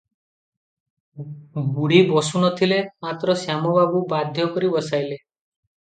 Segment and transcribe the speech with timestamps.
[1.75, 5.25] ବୁଢ଼ୀ ବସୁ ନଥିଲେ, ମାତ୍ର ଶ୍ୟାମବାବୁ ବାଧ୍ୟ କରି ବସାଇଲେ।